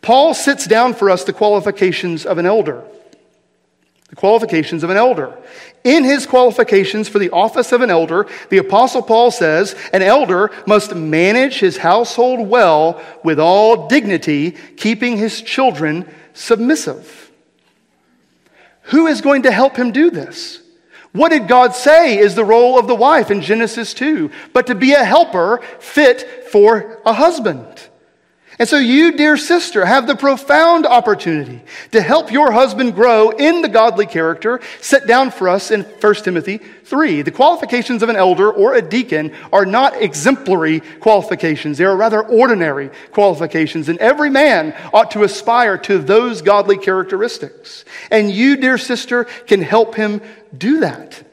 [0.00, 2.82] Paul sits down for us the qualifications of an elder
[4.14, 5.36] the qualifications of an elder.
[5.82, 10.52] In his qualifications for the office of an elder, the Apostle Paul says an elder
[10.68, 17.32] must manage his household well with all dignity, keeping his children submissive.
[18.82, 20.62] Who is going to help him do this?
[21.10, 24.30] What did God say is the role of the wife in Genesis 2?
[24.52, 27.88] But to be a helper fit for a husband.
[28.58, 33.62] And so, you, dear sister, have the profound opportunity to help your husband grow in
[33.62, 37.22] the godly character set down for us in 1 Timothy 3.
[37.22, 42.22] The qualifications of an elder or a deacon are not exemplary qualifications, they are rather
[42.22, 43.88] ordinary qualifications.
[43.88, 47.84] And every man ought to aspire to those godly characteristics.
[48.10, 50.20] And you, dear sister, can help him
[50.56, 51.24] do that.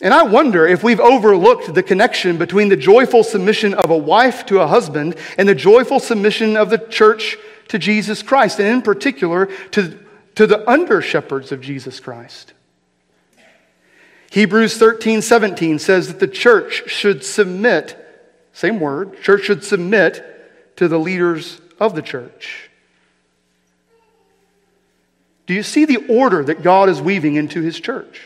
[0.00, 4.46] And I wonder if we've overlooked the connection between the joyful submission of a wife
[4.46, 7.36] to a husband and the joyful submission of the church
[7.68, 9.98] to Jesus Christ, and in particular to,
[10.36, 12.52] to the under shepherds of Jesus Christ.
[14.30, 17.96] Hebrews 13, 17 says that the church should submit,
[18.52, 20.24] same word, church should submit
[20.76, 22.70] to the leaders of the church.
[25.46, 28.20] Do you see the order that God is weaving into his church?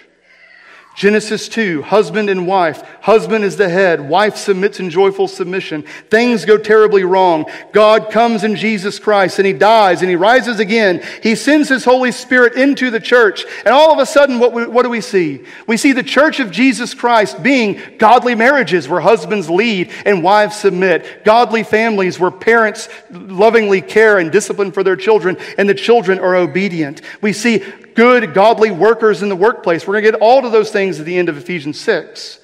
[0.95, 2.83] Genesis 2, husband and wife.
[3.01, 3.99] Husband is the head.
[3.99, 5.85] Wife submits in joyful submission.
[6.11, 7.47] Things go terribly wrong.
[7.73, 11.03] God comes in Jesus Christ and he dies and he rises again.
[11.23, 13.47] He sends his Holy Spirit into the church.
[13.65, 15.45] And all of a sudden, what, we, what do we see?
[15.67, 20.57] We see the church of Jesus Christ being godly marriages where husbands lead and wives
[20.57, 21.25] submit.
[21.25, 26.37] Godly families where parents lovingly care and discipline for their children and the children are
[26.37, 27.01] obedient.
[27.23, 29.87] We see good, godly workers in the workplace.
[29.87, 32.39] We're going to get all of those things at the end of Ephesians 6.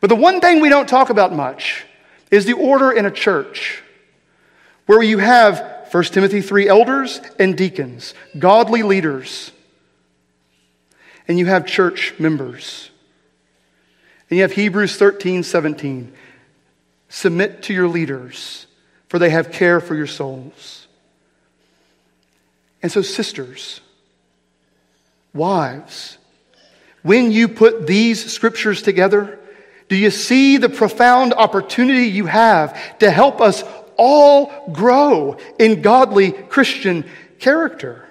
[0.00, 1.84] But the one thing we don't talk about much
[2.30, 3.82] is the order in a church
[4.86, 9.52] where you have 1 Timothy 3 elders and deacons, godly leaders,
[11.26, 12.90] and you have church members.
[14.30, 16.12] And you have Hebrews 13, 17.
[17.08, 18.66] Submit to your leaders,
[19.08, 20.86] for they have care for your souls.
[22.82, 23.80] And so, sisters,
[25.34, 26.18] Wives,
[27.02, 29.38] when you put these scriptures together,
[29.88, 33.64] do you see the profound opportunity you have to help us
[33.96, 37.04] all grow in godly Christian
[37.38, 38.04] character?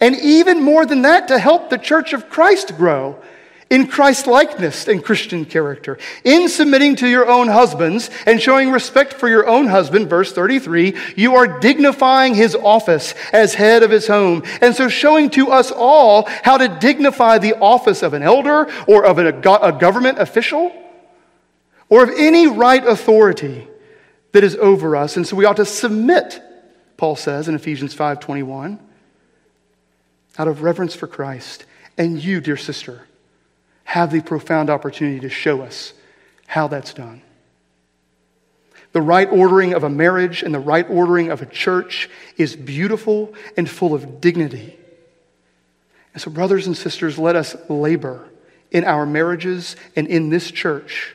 [0.00, 3.22] And even more than that, to help the church of Christ grow
[3.68, 9.14] in Christ likeness and Christian character, in submitting to your own husbands and showing respect
[9.14, 14.06] for your own husband, verse 33, you are dignifying his office as head of his
[14.06, 14.44] home.
[14.60, 19.04] And so showing to us all how to dignify the office of an elder or
[19.04, 20.72] of a, government official
[21.88, 23.66] or of any right authority
[24.32, 25.16] that is over us.
[25.16, 26.40] And so we ought to submit,
[26.96, 28.78] Paul says in Ephesians 5:21,
[30.38, 31.64] out of reverence for Christ.
[31.98, 33.06] And you, dear sister,
[33.86, 35.94] have the profound opportunity to show us
[36.46, 37.22] how that's done.
[38.92, 43.32] The right ordering of a marriage and the right ordering of a church is beautiful
[43.56, 44.76] and full of dignity.
[46.12, 48.28] And so, brothers and sisters, let us labor
[48.70, 51.14] in our marriages and in this church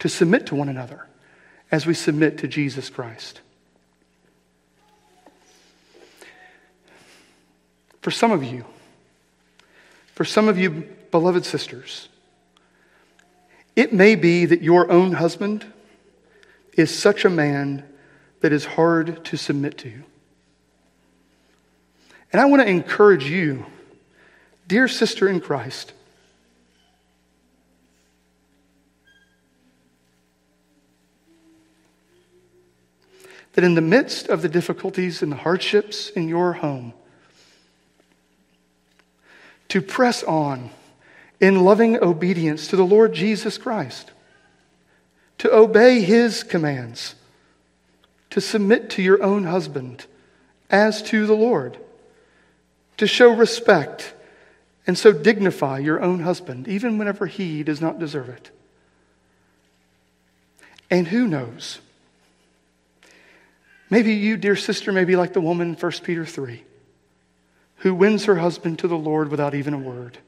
[0.00, 1.06] to submit to one another
[1.72, 3.40] as we submit to Jesus Christ.
[8.02, 8.64] For some of you,
[10.20, 12.10] for some of you, beloved sisters,
[13.74, 15.64] it may be that your own husband
[16.74, 17.82] is such a man
[18.42, 19.90] that is hard to submit to.
[22.30, 23.64] And I want to encourage you,
[24.68, 25.94] dear sister in Christ,
[33.54, 36.92] that in the midst of the difficulties and the hardships in your home,
[39.70, 40.70] to press on
[41.40, 44.10] in loving obedience to the Lord Jesus Christ,
[45.38, 47.14] to obey his commands,
[48.30, 50.06] to submit to your own husband
[50.68, 51.78] as to the Lord,
[52.98, 54.12] to show respect
[54.86, 58.50] and so dignify your own husband, even whenever he does not deserve it.
[60.90, 61.78] And who knows?
[63.88, 66.62] Maybe you, dear sister, may be like the woman in 1 Peter 3,
[67.80, 70.18] who wins her husband to the Lord without even a word,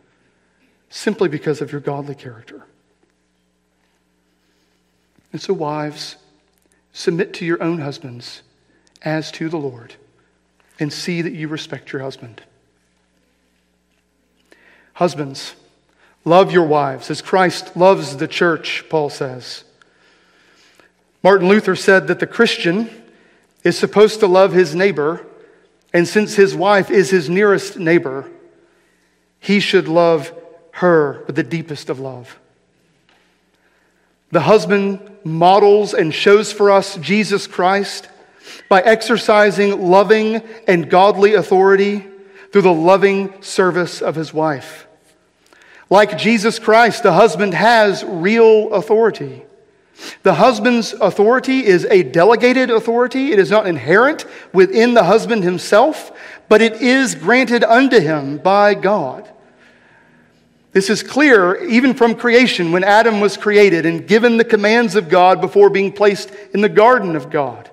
[0.88, 2.62] simply because of your godly character.
[5.32, 6.16] And so, wives,
[6.92, 8.42] submit to your own husbands
[9.03, 9.94] as to the Lord,
[10.78, 12.42] and see that you respect your husband.
[14.94, 15.55] Husbands,
[16.24, 19.64] love your wives as Christ loves the church, Paul says.
[21.22, 22.88] Martin Luther said that the Christian
[23.62, 25.26] is supposed to love his neighbor,
[25.93, 28.30] and since his wife is his nearest neighbor,
[29.40, 30.32] he should love
[30.72, 32.38] her with the deepest of love.
[34.30, 38.09] The husband models and shows for us Jesus Christ
[38.68, 40.36] by exercising loving
[40.66, 42.07] and godly authority
[42.51, 44.86] through the loving service of his wife.
[45.90, 49.45] Like Jesus Christ, the husband has real authority.
[50.22, 53.32] The husband's authority is a delegated authority.
[53.32, 56.12] It is not inherent within the husband himself,
[56.48, 59.28] but it is granted unto him by God.
[60.72, 65.09] This is clear even from creation when Adam was created and given the commands of
[65.09, 67.70] God before being placed in the garden of God.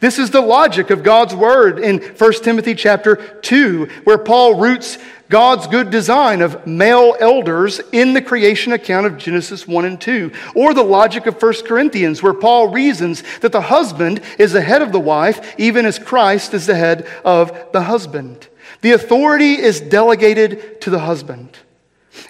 [0.00, 4.98] This is the logic of God's word in 1 Timothy chapter 2, where Paul roots
[5.30, 10.32] God's good design of male elders in the creation account of Genesis 1 and 2.
[10.56, 14.82] Or the logic of 1 Corinthians, where Paul reasons that the husband is the head
[14.82, 18.48] of the wife, even as Christ is the head of the husband.
[18.80, 21.56] The authority is delegated to the husband,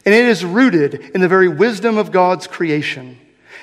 [0.04, 3.18] and it is rooted in the very wisdom of God's creation.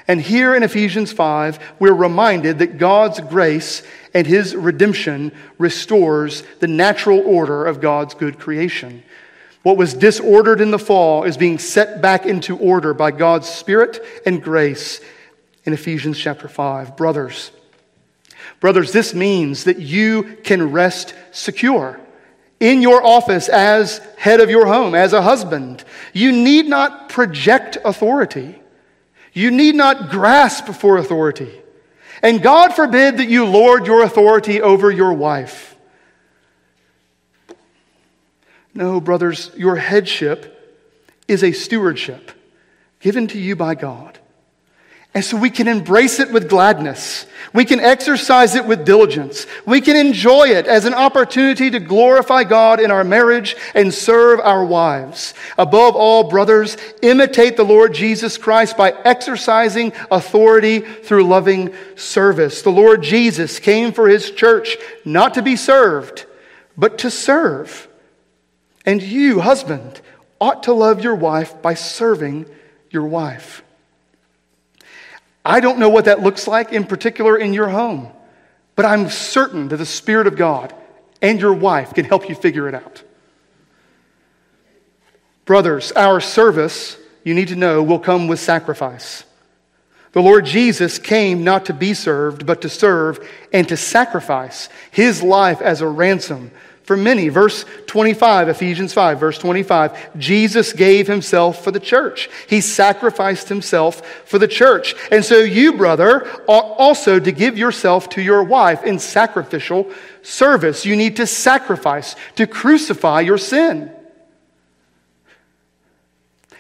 [0.08, 3.84] And here in Ephesians 5, we're reminded that God's grace
[4.14, 9.04] and his redemption restores the natural order of God's good creation.
[9.64, 14.04] What was disordered in the fall is being set back into order by God's Spirit
[14.26, 15.02] and grace
[15.64, 16.96] in Ephesians chapter 5.
[16.96, 17.52] Brothers,
[18.60, 22.00] brothers, this means that you can rest secure
[22.60, 25.84] in your office as head of your home, as a husband.
[26.14, 28.60] You need not project authority.
[29.34, 31.52] You need not grasp for authority.
[32.24, 35.77] And God forbid that you lord your authority over your wife.
[38.78, 40.54] No, brothers, your headship
[41.28, 42.30] is a stewardship
[43.00, 44.20] given to you by God.
[45.16, 47.26] And so we can embrace it with gladness.
[47.54, 49.48] We can exercise it with diligence.
[49.66, 54.40] We can enjoy it as an opportunity to glorify God in our marriage and serve
[54.42, 55.34] our wives.
[55.58, 62.62] Above all, brothers, imitate the Lord Jesus Christ by exercising authority through loving service.
[62.62, 66.28] The Lord Jesus came for his church not to be served,
[66.78, 67.87] but to serve
[68.88, 70.02] and you, husband,
[70.40, 72.46] ought to love your wife by serving
[72.90, 73.62] your wife.
[75.44, 78.08] I don't know what that looks like in particular in your home,
[78.76, 80.74] but I'm certain that the Spirit of God
[81.22, 83.04] and your wife can help you figure it out.
[85.44, 89.26] Brothers, our service, you need to know, will come with sacrifice.
[90.14, 95.22] The Lord Jesus came not to be served, but to serve and to sacrifice his
[95.22, 96.52] life as a ransom
[96.88, 97.28] for many.
[97.28, 100.18] Verse 25, Ephesians 5, verse 25.
[100.18, 102.30] Jesus gave himself for the church.
[102.48, 104.96] He sacrificed himself for the church.
[105.12, 110.86] And so you, brother, ought also to give yourself to your wife in sacrificial service.
[110.86, 113.92] You need to sacrifice, to crucify your sin.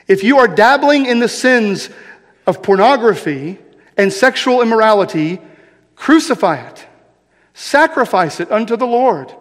[0.10, 1.90] If you are dabbling in the sins
[2.46, 3.60] of pornography
[3.96, 5.40] and sexual immorality,
[5.96, 6.86] crucify it,
[7.54, 9.34] sacrifice it unto the Lord,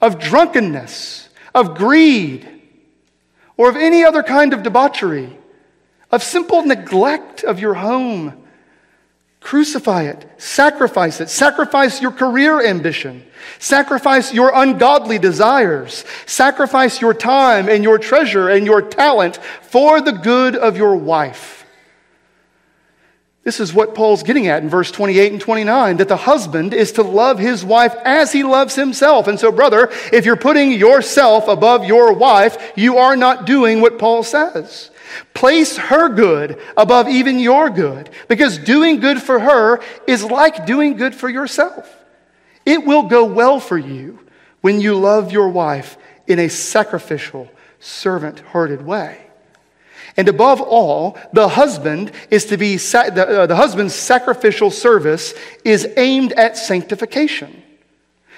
[0.00, 2.48] of drunkenness, of greed,
[3.56, 5.36] or of any other kind of debauchery,
[6.10, 8.36] of simple neglect of your home.
[9.40, 13.24] Crucify it, sacrifice it, sacrifice your career ambition,
[13.58, 20.12] sacrifice your ungodly desires, sacrifice your time and your treasure and your talent for the
[20.12, 21.59] good of your wife.
[23.42, 26.92] This is what Paul's getting at in verse 28 and 29 that the husband is
[26.92, 29.28] to love his wife as he loves himself.
[29.28, 33.98] And so, brother, if you're putting yourself above your wife, you are not doing what
[33.98, 34.90] Paul says.
[35.32, 40.96] Place her good above even your good, because doing good for her is like doing
[40.96, 41.96] good for yourself.
[42.66, 44.18] It will go well for you
[44.60, 49.29] when you love your wife in a sacrificial, servant hearted way.
[50.20, 55.32] And above all, the husband is to be, the, uh, the husband's sacrificial service
[55.64, 57.62] is aimed at sanctification.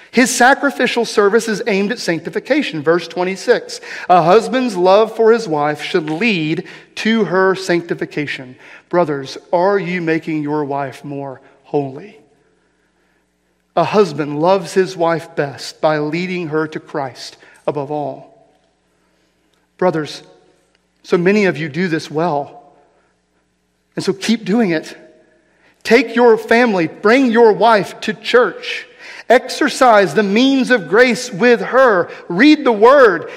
[0.09, 2.83] His sacrificial service is aimed at sanctification.
[2.83, 3.81] Verse 26.
[4.07, 8.55] A husband's love for his wife should lead to her sanctification.
[8.87, 12.17] Brothers, are you making your wife more holy?
[13.75, 17.35] A husband loves his wife best by leading her to Christ
[17.67, 18.47] above all.
[19.77, 20.23] Brothers,
[21.03, 22.73] so many of you do this well.
[23.95, 24.97] And so keep doing it.
[25.83, 28.87] Take your family, bring your wife to church.
[29.29, 32.09] Exercise the means of grace with her.
[32.29, 33.29] Read the word.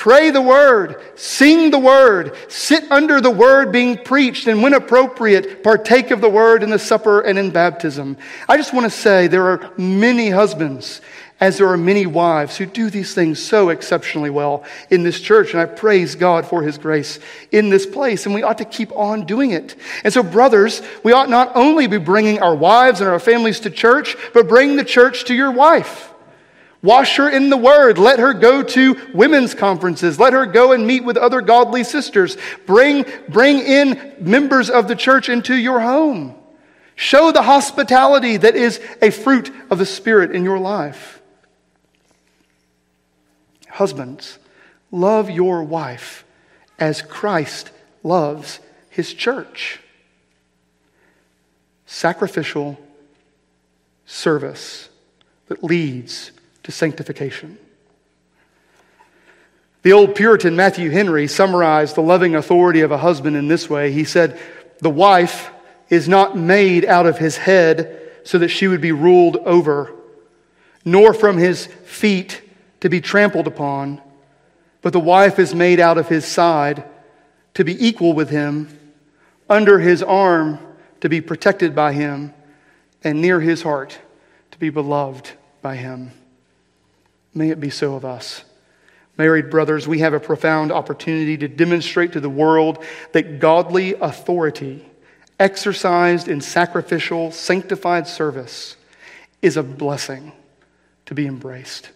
[0.00, 5.62] Pray the word, sing the word, sit under the word being preached, and when appropriate,
[5.62, 8.16] partake of the word in the supper and in baptism.
[8.48, 11.02] I just want to say there are many husbands
[11.40, 15.52] as there are many wives who do these things so exceptionally well in this church.
[15.52, 17.18] And I praise God for his grace
[17.50, 18.26] in this place.
[18.26, 19.74] And we ought to keep on doing it.
[20.04, 23.70] And so, brothers, we ought not only be bringing our wives and our families to
[23.70, 26.12] church, but bring the church to your wife.
[26.82, 27.98] Wash her in the word.
[27.98, 30.18] Let her go to women's conferences.
[30.18, 32.36] Let her go and meet with other godly sisters.
[32.66, 36.34] Bring, bring in members of the church into your home.
[36.96, 41.19] Show the hospitality that is a fruit of the Spirit in your life.
[43.70, 44.38] Husbands,
[44.90, 46.24] love your wife
[46.78, 47.70] as Christ
[48.02, 49.80] loves his church.
[51.86, 52.78] Sacrificial
[54.06, 54.88] service
[55.46, 57.58] that leads to sanctification.
[59.82, 63.92] The old Puritan Matthew Henry summarized the loving authority of a husband in this way.
[63.92, 64.38] He said,
[64.80, 65.50] The wife
[65.88, 69.92] is not made out of his head so that she would be ruled over,
[70.84, 72.42] nor from his feet
[72.80, 74.00] to be trampled upon,
[74.82, 76.84] but the wife is made out of his side
[77.54, 78.78] to be equal with him,
[79.48, 80.58] under his arm
[81.00, 82.32] to be protected by him,
[83.02, 83.98] and near his heart
[84.50, 85.30] to be beloved
[85.62, 86.12] by him.
[87.34, 88.44] May it be so of us.
[89.16, 94.84] Married brothers, we have a profound opportunity to demonstrate to the world that godly authority,
[95.38, 98.76] exercised in sacrificial, sanctified service,
[99.42, 100.32] is a blessing
[101.06, 101.90] to be embraced.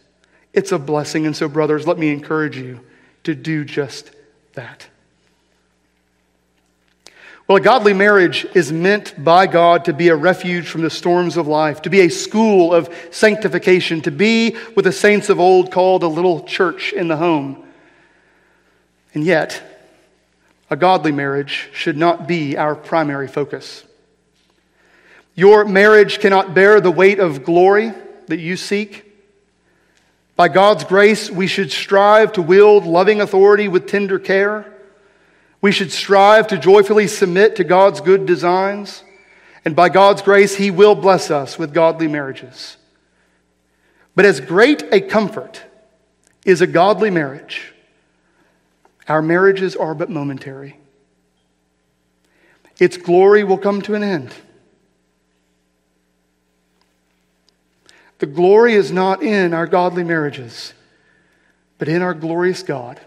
[0.54, 1.26] It's a blessing.
[1.26, 2.80] And so, brothers, let me encourage you
[3.24, 4.10] to do just
[4.54, 4.86] that.
[7.46, 11.36] Well, a godly marriage is meant by God to be a refuge from the storms
[11.36, 15.70] of life, to be a school of sanctification, to be what the saints of old
[15.70, 17.62] called a little church in the home.
[19.12, 19.62] And yet,
[20.70, 23.84] a godly marriage should not be our primary focus.
[25.34, 27.92] Your marriage cannot bear the weight of glory
[28.28, 29.03] that you seek.
[30.36, 34.72] By God's grace, we should strive to wield loving authority with tender care.
[35.60, 39.04] We should strive to joyfully submit to God's good designs.
[39.64, 42.76] And by God's grace, He will bless us with godly marriages.
[44.16, 45.62] But as great a comfort
[46.44, 47.72] is a godly marriage,
[49.08, 50.78] our marriages are but momentary.
[52.78, 54.34] Its glory will come to an end.
[58.24, 60.72] The glory is not in our godly marriages,
[61.76, 62.98] but in our glorious God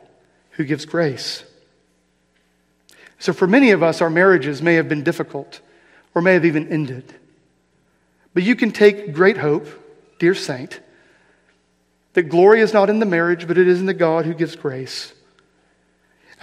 [0.51, 1.43] who gives grace.
[3.17, 5.59] So, for many of us, our marriages may have been difficult
[6.13, 7.15] or may have even ended.
[8.35, 9.67] But you can take great hope,
[10.19, 10.81] dear saint,
[12.13, 14.55] that glory is not in the marriage, but it is in the God who gives
[14.55, 15.15] grace.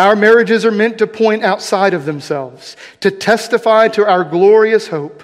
[0.01, 5.24] Our marriages are meant to point outside of themselves, to testify to our glorious hope.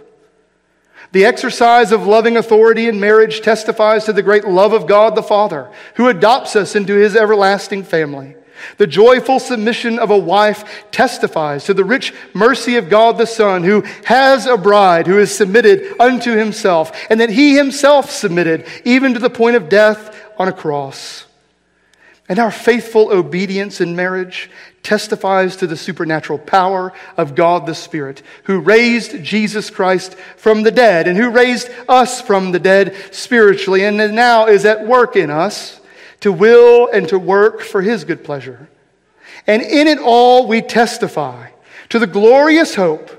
[1.13, 5.23] The exercise of loving authority in marriage testifies to the great love of God the
[5.23, 8.37] Father, who adopts us into his everlasting family.
[8.77, 13.65] The joyful submission of a wife testifies to the rich mercy of God the Son,
[13.65, 19.15] who has a bride who is submitted unto himself, and that he himself submitted even
[19.15, 21.27] to the point of death on a cross.
[22.29, 24.51] And our faithful obedience in marriage
[24.83, 30.71] testifies to the supernatural power of God the Spirit, who raised Jesus Christ from the
[30.71, 35.31] dead and who raised us from the dead spiritually and now is at work in
[35.31, 35.81] us
[36.21, 38.69] to will and to work for his good pleasure.
[39.47, 41.51] And in it all we testify
[41.89, 43.11] to the glorious hope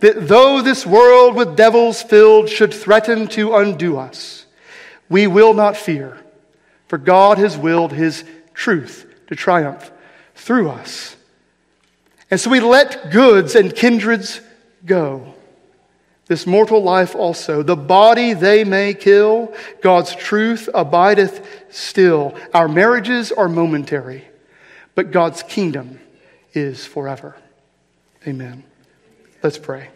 [0.00, 4.46] that though this world with devils filled should threaten to undo us,
[5.08, 6.18] we will not fear
[6.92, 8.22] for God has willed his
[8.52, 9.90] truth to triumph
[10.34, 11.16] through us.
[12.30, 14.40] And so we let goods and kindreds
[14.84, 15.34] go.
[16.26, 22.34] This mortal life also, the body they may kill, God's truth abideth still.
[22.54, 24.24] Our marriages are momentary,
[24.94, 26.00] but God's kingdom
[26.54, 27.36] is forever.
[28.26, 28.64] Amen.
[29.42, 29.90] Let's pray.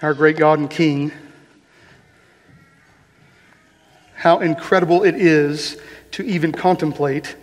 [0.00, 1.12] Our great God and King,
[4.14, 5.76] how incredible it is
[6.12, 7.36] to even contemplate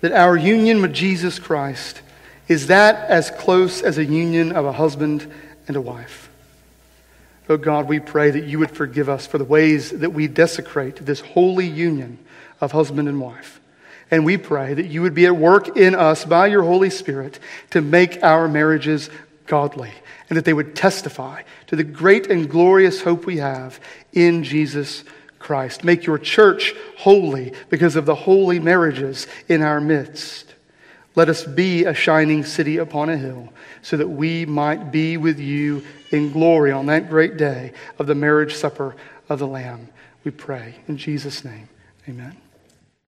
[0.00, 2.02] that our union with Jesus Christ
[2.46, 5.30] is that as close as a union of a husband
[5.66, 6.30] and a wife.
[7.48, 10.96] Oh God, we pray that you would forgive us for the ways that we desecrate
[10.96, 12.18] this holy union
[12.60, 13.60] of husband and wife.
[14.10, 17.38] And we pray that you would be at work in us by your Holy Spirit
[17.70, 19.10] to make our marriages
[19.48, 19.92] godly,
[20.28, 23.80] and that they would testify to the great and glorious hope we have
[24.12, 25.02] in Jesus
[25.38, 25.82] Christ.
[25.82, 30.54] Make your church holy because of the holy marriages in our midst.
[31.14, 35.40] Let us be a shining city upon a hill so that we might be with
[35.40, 38.94] you in glory on that great day of the marriage supper
[39.28, 39.88] of the Lamb.
[40.24, 41.68] We pray in Jesus' name.
[42.08, 42.36] Amen.